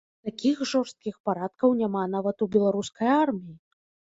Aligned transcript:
Такіх 0.27 0.61
жорсткіх 0.69 1.19
парадкаў 1.29 1.75
няма 1.81 2.03
нават 2.17 2.37
у 2.47 2.51
беларускай 2.57 3.07
арміі! 3.23 3.55